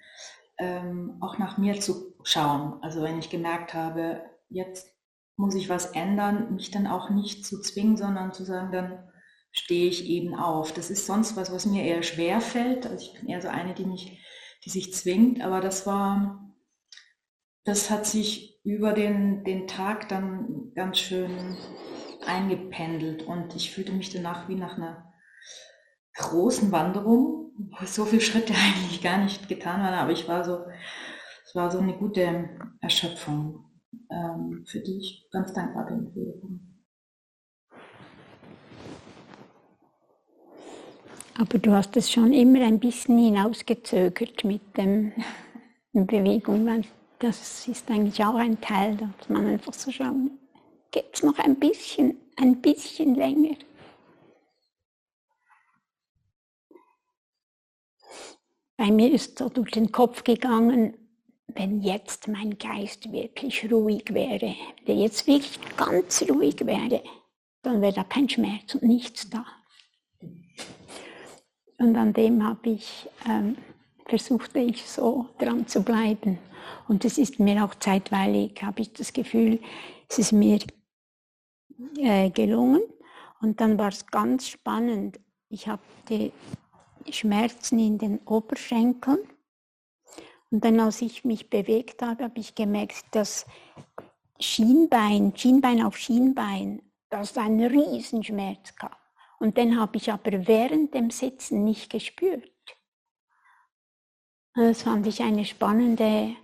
ähm, 0.57 1.17
auch 1.21 1.37
nach 1.37 1.57
mir 1.57 1.79
zu 1.79 2.15
schauen. 2.23 2.79
Also 2.81 3.01
wenn 3.01 3.19
ich 3.19 3.29
gemerkt 3.29 3.73
habe, 3.73 4.21
jetzt 4.49 4.87
muss 5.37 5.55
ich 5.55 5.69
was 5.69 5.87
ändern, 5.87 6.55
mich 6.55 6.71
dann 6.71 6.87
auch 6.87 7.09
nicht 7.09 7.45
zu 7.45 7.61
zwingen, 7.61 7.97
sondern 7.97 8.33
zu 8.33 8.43
sagen, 8.43 8.71
dann 8.71 9.09
stehe 9.51 9.87
ich 9.87 10.05
eben 10.05 10.35
auf. 10.35 10.73
Das 10.73 10.89
ist 10.89 11.05
sonst 11.05 11.35
was, 11.37 11.51
was 11.51 11.65
mir 11.65 11.83
eher 11.83 12.03
schwer 12.03 12.41
fällt. 12.41 12.85
Also 12.85 13.05
ich 13.05 13.19
bin 13.19 13.29
eher 13.29 13.41
so 13.41 13.47
eine, 13.47 13.73
die 13.73 13.85
mich, 13.85 14.19
die 14.65 14.69
sich 14.69 14.93
zwingt, 14.93 15.41
aber 15.41 15.61
das 15.61 15.87
war, 15.87 16.53
das 17.63 17.89
hat 17.89 18.05
sich 18.05 18.59
über 18.63 18.93
den, 18.93 19.43
den 19.43 19.67
Tag 19.67 20.09
dann 20.09 20.71
ganz 20.75 20.99
schön 20.99 21.57
eingependelt 22.25 23.23
und 23.23 23.55
ich 23.55 23.71
fühlte 23.71 23.93
mich 23.93 24.11
danach 24.11 24.49
wie 24.49 24.55
nach 24.55 24.77
einer 24.77 25.08
großen 26.15 26.71
Wanderung, 26.71 27.51
wo 27.57 27.85
so 27.85 28.05
viele 28.05 28.21
Schritte 28.21 28.53
eigentlich 28.75 29.01
gar 29.01 29.17
nicht 29.23 29.47
getan 29.47 29.81
waren, 29.81 29.93
aber 29.93 30.11
ich 30.11 30.27
war 30.27 30.43
so, 30.43 30.65
es 31.45 31.55
war 31.55 31.71
so 31.71 31.79
eine 31.79 31.93
gute 31.93 32.49
Erschöpfung 32.81 33.65
ähm, 34.11 34.63
für 34.67 34.79
die 34.79 34.97
ich 34.97 35.27
ganz 35.31 35.53
dankbar 35.53 35.85
bin 35.85 36.69
Aber 41.37 41.57
du 41.57 41.71
hast 41.71 41.95
es 41.95 42.11
schon 42.11 42.33
immer 42.33 42.65
ein 42.65 42.79
bisschen 42.79 43.17
hinausgezögert 43.17 44.43
mit 44.43 44.61
dem 44.77 45.13
Bewegung, 45.93 46.65
weil 46.65 46.83
das 47.19 47.67
ist 47.67 47.89
eigentlich 47.89 48.23
auch 48.23 48.35
ein 48.35 48.59
Teil, 48.59 48.97
dass 48.97 49.29
man 49.29 49.45
einfach 49.45 49.73
so 49.73 49.89
schaut, 49.89 50.15
geht 50.91 51.05
es 51.13 51.23
noch 51.23 51.39
ein 51.39 51.55
bisschen, 51.55 52.17
ein 52.35 52.61
bisschen 52.61 53.15
länger. 53.15 53.55
Bei 58.79 58.91
mir 58.91 59.11
ist 59.11 59.37
so 59.37 59.49
durch 59.49 59.71
den 59.71 59.91
Kopf 59.91 60.23
gegangen, 60.23 60.93
wenn 61.47 61.81
jetzt 61.81 62.29
mein 62.29 62.57
Geist 62.57 63.11
wirklich 63.11 63.69
ruhig 63.69 64.13
wäre, 64.13 64.55
der 64.87 64.95
jetzt 64.95 65.27
wirklich 65.27 65.59
ganz 65.75 66.23
ruhig 66.29 66.65
wäre, 66.65 67.03
dann 67.61 67.81
wäre 67.81 67.91
da 67.91 68.05
kein 68.05 68.29
Schmerz 68.29 68.75
und 68.75 68.83
nichts 68.83 69.29
da. 69.29 69.45
Und 71.77 71.93
an 71.97 72.13
dem 72.13 72.41
habe 72.41 72.69
ich, 72.69 73.09
ähm, 73.27 73.57
versuchte 74.05 74.59
ich 74.59 74.89
so 74.89 75.27
dran 75.39 75.67
zu 75.67 75.83
bleiben. 75.83 76.39
Und 76.87 77.03
es 77.03 77.17
ist 77.17 77.37
mir 77.37 77.65
auch 77.65 77.75
zeitweilig, 77.75 78.63
habe 78.63 78.83
ich 78.83 78.93
das 78.93 79.11
Gefühl, 79.11 79.59
es 80.07 80.19
ist 80.19 80.31
mir 80.31 80.59
äh, 81.97 82.29
gelungen. 82.29 82.83
Und 83.41 83.59
dann 83.59 83.77
war 83.77 83.89
es 83.89 84.07
ganz 84.07 84.47
spannend. 84.47 85.19
Ich 85.49 85.67
hatte 85.67 86.31
Schmerzen 87.11 87.79
in 87.79 87.97
den 87.97 88.19
Oberschenkeln 88.19 89.19
und 90.51 90.65
dann, 90.65 90.79
als 90.79 91.01
ich 91.01 91.23
mich 91.25 91.49
bewegt 91.49 92.01
habe, 92.01 92.23
habe 92.23 92.39
ich 92.39 92.55
gemerkt, 92.55 93.05
dass 93.11 93.45
Schienbein, 94.39 95.35
Schienbein 95.35 95.83
auf 95.83 95.97
Schienbein, 95.97 96.81
dass 97.09 97.37
ein 97.37 97.61
Riesenschmerz 97.61 98.75
gab. 98.75 98.97
Und 99.39 99.57
den 99.57 99.79
habe 99.79 99.97
ich 99.97 100.11
aber 100.11 100.47
während 100.47 100.93
dem 100.93 101.11
Sitzen 101.11 101.63
nicht 101.63 101.91
gespürt. 101.91 102.51
Das 104.55 104.83
fand 104.83 105.05
ich 105.07 105.21
eine 105.21 105.45
spannende, 105.45 106.35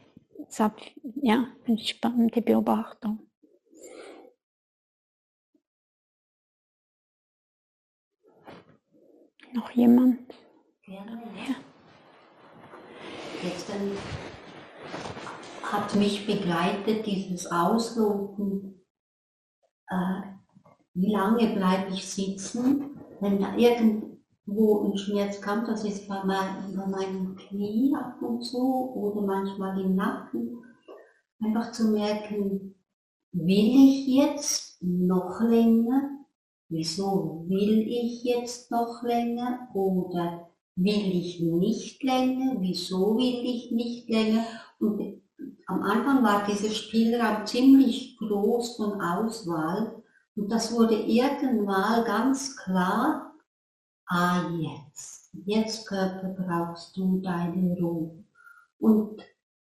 ja, 1.21 1.47
eine 1.65 1.77
spannende 1.79 2.41
Beobachtung. 2.41 3.19
Noch 9.51 9.71
jemand? 9.71 10.44
Gestern 13.41 13.91
hat 15.63 15.95
mich 15.95 16.28
begleitet 16.28 17.08
dieses 17.08 17.52
Ausloten, 17.52 18.86
äh, 19.88 20.21
wie 20.93 21.12
lange 21.12 21.56
bleibe 21.56 21.91
ich 21.91 22.08
sitzen, 22.08 23.00
wenn 23.19 23.39
da 23.39 23.56
irgendwo 23.56 24.84
ein 24.86 24.95
Schmerz 24.95 25.41
kam, 25.41 25.65
das 25.65 25.84
ist 25.84 26.08
bei, 26.08 26.24
mein, 26.24 26.76
bei 26.76 26.86
meinem 26.86 27.36
Knie 27.36 27.95
ab 27.95 28.21
und 28.21 28.43
zu 28.43 28.93
oder 28.93 29.21
manchmal 29.21 29.82
im 29.82 29.95
Nacken, 29.95 30.63
einfach 31.43 31.71
zu 31.71 31.93
merken, 31.93 32.76
will 33.32 33.89
ich 33.89 34.06
jetzt 34.06 34.78
noch 34.84 35.41
länger? 35.41 36.12
Wieso 36.69 37.43
will 37.48 37.88
ich 37.88 38.24
jetzt 38.24 38.69
noch 38.69 39.02
länger? 39.02 39.67
Oder 39.74 40.52
will 40.75 41.15
ich 41.15 41.39
nicht 41.39 42.03
länger, 42.03 42.55
wieso 42.59 43.17
will 43.17 43.45
ich 43.45 43.71
nicht 43.71 44.09
länger. 44.09 44.45
Und 44.79 45.21
am 45.67 45.81
Anfang 45.81 46.23
war 46.23 46.45
dieser 46.45 46.69
Spielraum 46.69 47.45
ziemlich 47.45 48.17
groß 48.17 48.77
von 48.77 49.01
Auswahl 49.01 50.03
und 50.35 50.51
das 50.51 50.73
wurde 50.73 50.95
irgendwann 50.95 52.03
ganz 52.03 52.57
klar, 52.57 53.33
ah 54.07 54.49
jetzt, 54.59 55.31
jetzt 55.45 55.88
Körper 55.88 56.35
brauchst 56.38 56.95
du 56.97 57.21
deine 57.21 57.77
Ruhe. 57.79 58.23
Und 58.79 59.21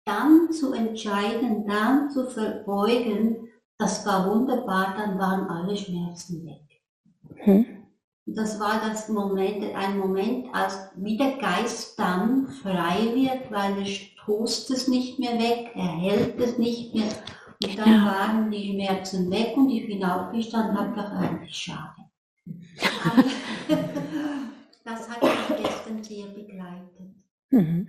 dann 0.04 0.50
zu 0.50 0.72
entscheiden, 0.72 1.66
dann 1.66 2.11
zu 2.11 2.28
verbeugen, 2.28 3.48
das 3.78 4.04
war 4.04 4.28
wunderbar, 4.28 4.94
dann 4.96 5.18
waren 5.18 5.48
alle 5.48 5.76
Schmerzen 5.76 6.44
weg. 6.44 6.82
Hm 7.44 7.77
das 8.34 8.60
war 8.60 8.80
das 8.86 9.08
Moment, 9.08 9.64
ein 9.74 9.98
Moment, 9.98 10.46
als 10.52 10.90
wie 10.96 11.16
der 11.16 11.38
Geist 11.38 11.98
dann 11.98 12.48
frei 12.48 13.14
wird, 13.14 13.50
weil 13.50 13.78
er 13.78 13.86
stoßt 13.86 14.70
es 14.70 14.88
nicht 14.88 15.18
mehr 15.18 15.38
weg, 15.38 15.70
er 15.74 15.88
hält 15.88 16.38
es 16.40 16.58
nicht 16.58 16.94
mehr. 16.94 17.08
Und 17.64 17.78
dann 17.78 18.04
waren 18.04 18.50
die 18.50 18.70
Schmerzen 18.70 19.30
weg 19.30 19.56
und 19.56 19.70
ich 19.70 19.86
bin 19.86 20.04
aufgestanden 20.04 20.76
und 20.76 20.78
habe 20.78 20.90
gedacht, 20.90 21.12
eigentlich 21.12 21.56
schade. 21.56 22.02
das 24.84 25.08
hat 25.08 25.22
mich 25.22 25.62
gestern 25.62 26.02
sehr 26.02 26.26
begleitet. 26.26 27.14
Mhm. 27.50 27.88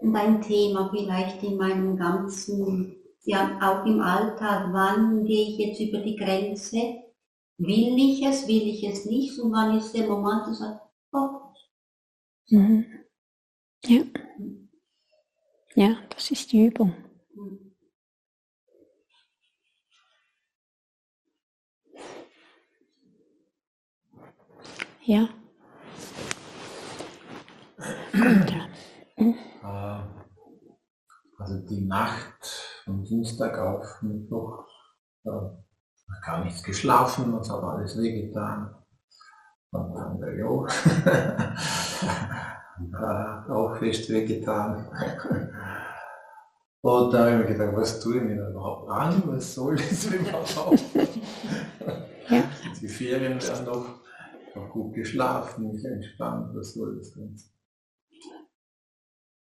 Und 0.00 0.16
ein 0.16 0.40
Thema 0.40 0.88
vielleicht 0.90 1.42
in 1.42 1.56
meinem 1.56 1.96
ganzen, 1.96 2.96
ja 3.24 3.58
auch 3.60 3.84
im 3.86 4.00
Alltag, 4.00 4.68
wann 4.72 5.24
gehe 5.24 5.48
ich 5.48 5.58
jetzt 5.58 5.80
über 5.80 5.98
die 5.98 6.16
Grenze? 6.16 7.01
Will 7.64 7.96
ich 7.96 8.20
es, 8.24 8.48
will 8.48 8.66
ich 8.66 8.82
es 8.82 9.06
nicht? 9.06 9.38
Und 9.38 9.52
wann 9.52 9.78
ist 9.78 9.92
der 9.92 10.08
Moment, 10.08 10.48
wo 10.48 10.52
sagt, 10.52 10.80
oh. 11.12 11.54
Mhm. 12.48 12.84
Ja. 13.84 14.02
Ja, 15.76 15.96
das 16.10 16.32
ist 16.32 16.50
die 16.50 16.66
Übung. 16.66 16.92
Ja. 25.04 25.28
Mhm. 29.16 29.36
Also 31.38 31.58
die 31.68 31.82
Nacht 31.82 32.44
von 32.84 33.04
Dienstag 33.04 33.56
auf 33.56 34.02
Mittwoch 34.02 34.66
gar 36.24 36.44
nichts 36.44 36.62
geschlafen, 36.62 37.34
uns 37.34 37.50
hat 37.50 37.62
alles 37.62 37.96
wehgetan. 37.96 38.74
Und 39.70 39.94
dann 39.94 40.20
der 40.20 40.36
Jo, 40.36 40.66
auch 43.48 43.76
fest 43.78 44.10
wehgetan. 44.10 44.86
Und 46.82 47.14
da 47.14 47.20
habe 47.20 47.30
ich 47.30 47.38
mir 47.38 47.46
gedacht, 47.54 47.76
was 47.76 48.00
tue 48.00 48.16
ich 48.16 48.22
mir 48.22 48.48
überhaupt 48.48 48.90
an? 48.90 49.22
Was 49.26 49.54
soll 49.54 49.76
das 49.76 50.04
überhaupt? 50.06 50.82
Die 52.80 52.88
Ferien 52.88 53.40
werden 53.40 53.64
noch, 53.64 54.00
noch 54.54 54.68
gut 54.70 54.94
geschlafen, 54.94 55.68
mich 55.68 55.84
entspannt, 55.84 56.54
was 56.54 56.74
soll 56.74 56.96
das 56.96 57.14
Ganze? 57.14 57.51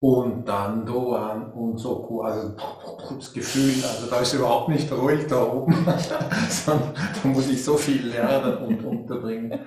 Und 0.04 0.44
dann 0.50 0.86
Doan 0.86 1.54
und 1.54 1.78
so, 1.78 2.22
also 2.24 2.58
das 3.16 3.32
Gefühl, 3.32 3.82
also 3.86 4.08
da 4.10 4.20
ist 4.20 4.34
überhaupt 4.34 4.68
nicht 4.68 4.92
ruhig 4.92 5.28
da 5.28 5.50
oben, 5.50 5.74
sondern 6.50 6.94
da 6.94 7.30
muss 7.30 7.50
ich 7.50 7.64
so 7.64 7.78
viel 7.78 8.08
lernen 8.08 8.58
und 8.58 8.84
unterbringen. 8.84 9.62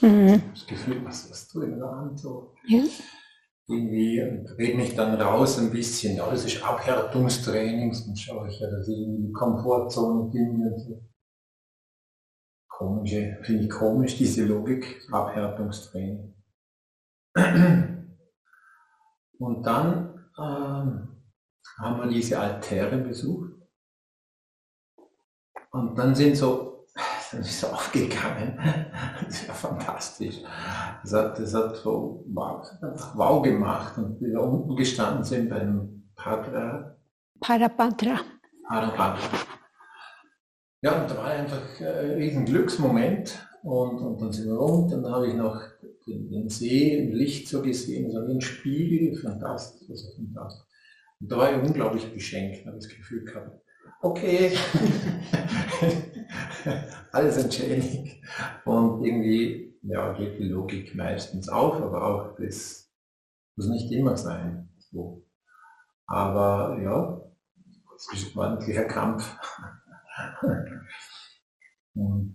Mhm. 0.00 0.42
Das 0.52 0.66
Gefühl, 0.66 1.04
was 1.04 1.30
hast 1.30 1.54
du 1.54 1.62
in 1.62 1.78
der 1.78 1.88
Hand 1.88 2.18
so? 2.18 2.52
Ja. 2.66 2.82
Irgendwie 3.68 4.18
rede 4.58 4.76
mich 4.76 4.96
dann 4.96 5.20
raus 5.20 5.60
ein 5.60 5.70
bisschen. 5.70 6.16
Ja, 6.16 6.28
das 6.28 6.44
ist 6.44 6.64
Abhärtungstraining, 6.64 7.92
sonst 7.92 8.22
schaue 8.22 8.48
ich 8.48 8.58
ja, 8.58 8.68
dass 8.68 8.88
ich 8.88 8.98
in 8.98 9.28
die 9.28 9.32
Komfortzone 9.32 10.32
bin. 10.32 10.68
So. 10.78 11.00
Komische, 12.68 13.38
finde 13.42 13.62
ich 13.62 13.70
komisch, 13.70 14.18
diese 14.18 14.44
Logik, 14.44 15.00
Abhärtungstraining. 15.12 16.34
Und 19.38 19.62
dann 19.64 20.26
ähm, 20.38 21.08
haben 21.78 22.00
wir 22.00 22.08
diese 22.08 22.38
Altäre 22.38 22.98
besucht. 22.98 23.52
Und 25.70 25.96
dann 25.98 26.14
sind 26.14 26.36
so 26.36 26.76
das 27.32 27.48
ist 27.48 27.64
aufgegangen. 27.64 28.58
Das 29.24 29.48
war 29.48 29.54
fantastisch. 29.54 30.42
Das 31.02 31.12
hat, 31.12 31.38
das 31.38 31.54
hat 31.54 31.76
so 31.76 32.24
wow, 32.28 32.66
wow 33.14 33.42
gemacht 33.42 33.98
und 33.98 34.20
wir 34.20 34.40
unten 34.40 34.76
gestanden 34.76 35.24
sind 35.24 35.50
beim 35.50 36.10
Padra. 36.14 36.96
Parapatra. 37.40 38.20
Parapatra. 38.68 39.38
Ja, 40.82 41.02
und 41.02 41.10
da 41.10 41.16
war 41.16 41.24
einfach 41.26 41.62
ein 41.80 42.10
riesen 42.12 42.44
Glücksmoment 42.44 43.46
und, 43.62 43.98
und 43.98 44.20
dann 44.20 44.32
sind 44.32 44.46
wir 44.46 44.56
runter, 44.56 45.00
dann 45.00 45.12
habe 45.12 45.28
ich 45.28 45.34
noch 45.34 45.60
den, 46.06 46.30
den 46.30 46.48
See 46.48 46.98
im 46.98 47.12
Licht 47.12 47.48
so 47.48 47.62
gesehen, 47.62 48.10
so 48.10 48.26
wie 48.26 48.32
ein 48.32 48.40
Spiegel, 48.40 49.16
fantastisch, 49.16 49.88
also 49.88 50.08
fantastisch. 50.16 50.66
Und 51.20 51.32
da 51.32 51.38
war 51.38 51.56
ich 51.56 51.68
unglaublich 51.68 52.12
beschenkt, 52.12 52.66
habe 52.66 52.76
das 52.76 52.88
Gefühl 52.88 53.24
gehabt, 53.24 53.62
okay, 54.02 54.52
alles 57.12 57.38
entschädigt. 57.38 58.22
Und 58.64 59.04
irgendwie 59.04 59.78
ja, 59.82 60.12
geht 60.12 60.38
die 60.38 60.48
Logik 60.48 60.94
meistens 60.94 61.48
auf, 61.48 61.76
aber 61.76 62.04
auch 62.04 62.36
das 62.36 62.92
muss 63.56 63.68
nicht 63.68 63.90
immer 63.92 64.16
sein. 64.16 64.68
So. 64.90 65.24
Aber 66.06 66.78
ja, 66.82 67.20
es 67.96 68.12
ist 68.12 68.34
ein 68.34 68.38
ordentlicher 68.38 68.84
Kampf. 68.84 69.36
Und 71.94 72.34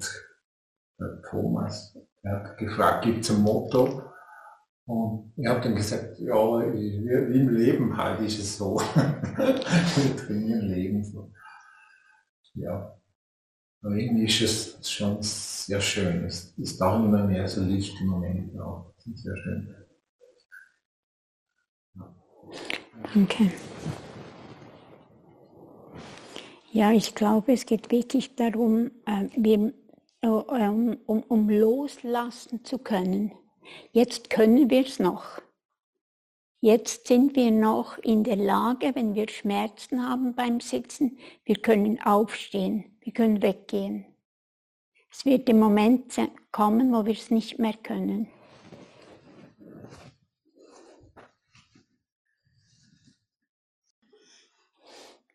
der 1.00 1.22
Thomas, 1.30 1.98
der 2.24 2.32
hat 2.44 2.58
gefragt, 2.58 3.06
gibt 3.06 3.24
es 3.24 3.32
ein 3.32 3.42
Motto? 3.42 4.04
Und 4.86 5.34
ich 5.38 5.48
habe 5.48 5.62
dann 5.62 5.76
gesagt, 5.76 6.20
ja, 6.20 6.74
wie 6.74 6.96
im 6.96 7.50
Leben 7.50 7.96
halt 7.96 8.20
ist 8.22 8.40
es 8.40 8.58
so. 8.58 8.78
Wir 8.96 10.18
trainieren 10.18 10.68
Leben 10.68 11.04
so. 11.04 11.32
Ja. 12.56 12.98
Aber 13.84 13.96
irgendwie 13.96 14.26
ist 14.26 14.42
es 14.42 14.92
schon 14.92 15.18
sehr 15.22 15.82
schön. 15.82 16.26
Es 16.26 16.54
ist 16.58 16.82
auch 16.82 17.04
immer 17.04 17.26
mehr 17.26 17.48
so 17.48 17.62
Licht 17.62 18.00
im 18.02 18.08
Moment 18.08 18.60
auch. 18.60 18.94
Das 18.98 19.08
ist 19.08 19.24
sehr 19.24 19.38
schön. 19.38 19.76
Danke. 23.14 23.52
Ja, 26.74 26.92
ich 26.92 27.16
glaube, 27.16 27.54
es 27.54 27.66
geht 27.66 27.92
wirklich 27.92 28.36
darum, 28.36 28.92
äh, 29.06 29.28
wir, 29.36 29.74
äh, 30.22 30.28
um, 30.28 30.98
um 31.06 31.50
loslassen 31.50 32.64
zu 32.64 32.78
können. 32.78 33.32
Jetzt 33.92 34.30
können 34.30 34.70
wir 34.70 34.86
es 34.86 35.00
noch. 35.00 35.42
Jetzt 36.60 37.08
sind 37.08 37.36
wir 37.36 37.50
noch 37.50 37.98
in 37.98 38.24
der 38.24 38.36
Lage, 38.36 38.94
wenn 38.94 39.16
wir 39.16 39.28
Schmerzen 39.30 40.08
haben 40.08 40.36
beim 40.36 40.60
Sitzen, 40.60 41.18
wir 41.44 41.56
können 41.56 42.00
aufstehen, 42.02 42.98
wir 43.02 43.14
können 43.14 43.42
weggehen. 43.42 44.06
Es 45.10 45.26
wird 45.26 45.48
der 45.48 45.56
Moment 45.56 46.14
kommen, 46.52 46.94
wo 46.94 47.06
wir 47.06 47.14
es 47.14 47.32
nicht 47.32 47.58
mehr 47.58 47.74
können. 47.74 48.28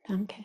Danke. 0.06 0.44